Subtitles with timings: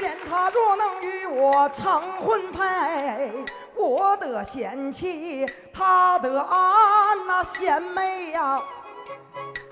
[0.00, 3.30] 连他若能与我成婚配，
[3.74, 8.56] 我的贤妻，他的安那贤妹呀。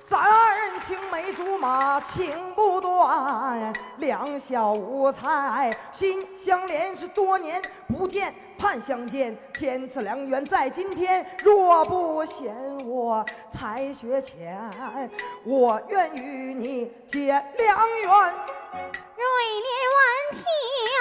[0.06, 11.26] 咱二人青梅竹马情不断，两小无猜，心相连是多年不见，盼相见，天赐良缘在今天。
[11.44, 12.54] 若不嫌
[12.86, 14.58] 我才学浅，
[15.44, 18.34] 我愿与你结良缘。
[18.70, 18.80] 瑞
[19.60, 19.98] 莲闻
[20.36, 20.44] 听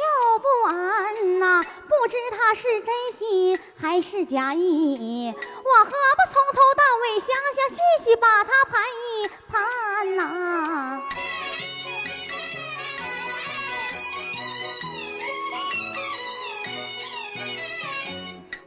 [0.04, 5.90] 又不安呐、不知他是真心还是假意，我何不
[6.32, 11.02] 从头到尾详详细细把他盘一盘呐、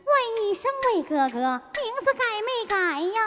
[0.05, 0.11] 问
[0.45, 3.17] 一声魏哥哥，名字改没改呀？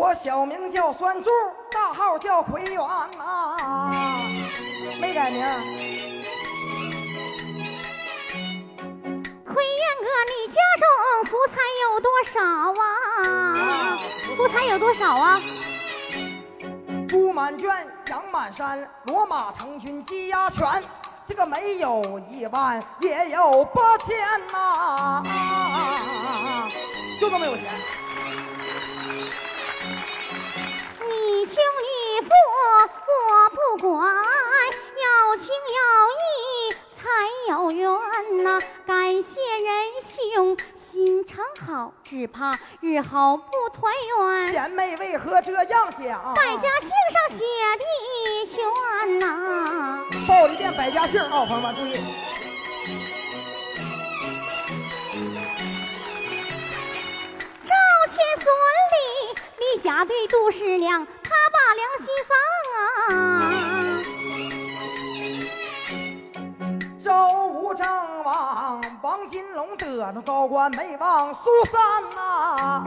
[0.00, 1.28] 我小名叫酸柱，
[1.70, 2.80] 大号叫奎元
[3.18, 3.54] 呐、
[4.98, 5.46] 没改名。
[9.44, 10.86] 奎元哥，你家中
[11.26, 12.40] 福财有多少
[12.82, 13.98] 啊？
[14.38, 15.38] 福财有多少啊？
[17.06, 20.80] 猪满圈，羊满山，骡马成群，鸡鸭全。
[21.26, 24.16] 这个没有一万，也有八千
[24.50, 25.22] 呐、
[27.20, 27.64] 就这么有钱。
[42.02, 44.48] 只怕日后不团圆。
[44.52, 46.34] 贤妹为何这样讲？
[46.34, 47.44] 百家姓上写
[47.78, 47.84] 的
[48.46, 51.94] 全呐、报一遍百家姓啊，朋友们注意。
[57.64, 57.74] 赵
[58.08, 58.44] 钱孙
[58.92, 58.96] 李，
[59.58, 61.88] 李家对杜十娘，他把梁
[69.30, 72.84] 金龙得了高官，没忘苏三呐、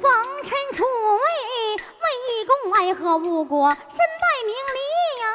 [0.00, 0.10] 风
[0.42, 1.20] 尘出位，
[2.00, 4.80] 问义公爱和误国，身败名裂
[5.20, 5.26] 呀？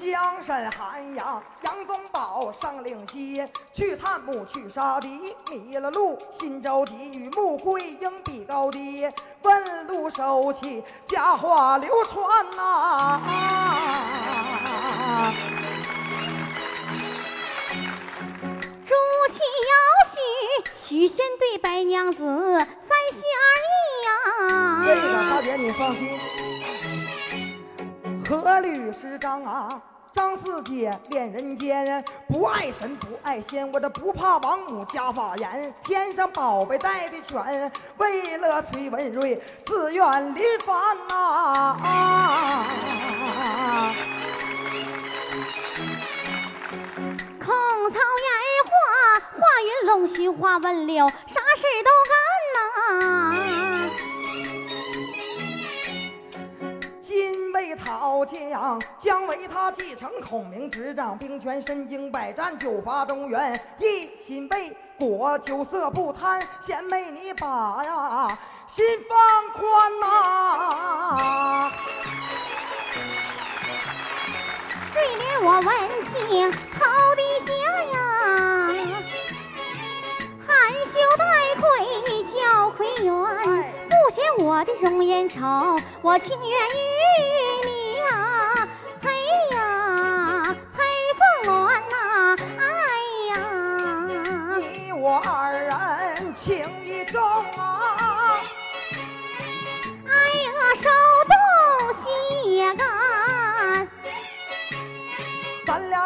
[0.00, 9.08] 江山寒阳，杨宗保上岭西，去探母去杀敌，迷了路，心着急，与穆桂英比高低，
[9.42, 13.18] 问路收起，佳话流传呐、
[18.84, 18.94] 朱
[19.32, 19.40] 祁
[19.70, 19.74] 要
[20.10, 20.20] 许，
[20.76, 25.30] 许仙对白娘子三心二意这个呀。
[25.30, 26.20] 大姐你放心，
[28.28, 29.66] 何律师张啊，
[30.12, 39.34] 张四姐恋人间，不爱神不爱仙，我这不怕王母加法严，天上宝贝带的全，为了崔文瑞
[39.64, 41.76] 自愿离番呐、
[47.42, 47.54] 空
[47.90, 48.28] 草烟
[48.68, 48.70] 花，
[49.32, 52.12] 画云龙须花问柳，啥事都干
[52.54, 52.56] 呐。
[57.00, 58.80] 今为讨将，
[59.46, 66.40] 他继承孔明执掌，兵权身经百战，九伐中原，一心为国，酒色不贪。
[66.60, 68.28] 贤妹你把呀
[68.66, 71.70] 心放宽呐、
[74.94, 75.64] 瑞莲我闻
[76.04, 76.56] 听头
[77.16, 77.98] 低下呀，
[80.46, 80.50] 含
[80.86, 81.24] 羞带
[81.58, 81.62] 愧
[82.24, 83.12] 叫奎元，
[83.88, 85.40] 不嫌我的容颜丑，
[86.00, 87.51] 我情愿与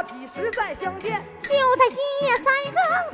[0.06, 1.22] 几时再相见？
[1.42, 2.72] 就在今夜三更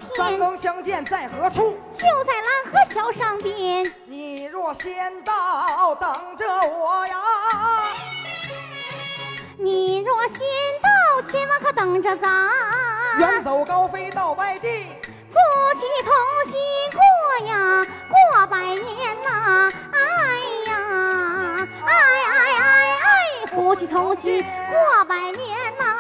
[0.08, 1.78] 天三，更相见在何处？
[1.92, 3.84] 就在蓝河桥上边。
[4.06, 7.16] 你若先到，等着我呀。
[9.58, 10.38] 你若先
[10.82, 12.50] 到，千万可等着咱，
[13.20, 14.88] 远走高飞到外地，
[15.30, 15.38] 夫
[15.78, 16.12] 妻同
[16.50, 16.60] 心
[16.92, 17.00] 过
[17.46, 19.98] 呀，过百年呐，哎
[20.66, 20.74] 呀，
[21.86, 21.92] 哎
[22.26, 25.91] 哎哎哎，夫妻同心过百年呐，哎